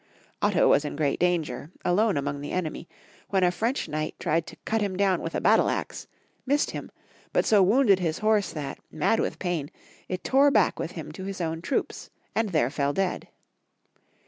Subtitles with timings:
[0.41, 2.89] Otto was in great danger, alone among the enemy,
[3.29, 6.07] when a French knight tried to cut him down with a battle axe,
[6.43, 6.89] missed him,
[7.33, 9.69] but so wounded his horse that, mad with pain,
[10.09, 13.27] it tore back with him to his own troops, and there fell dead.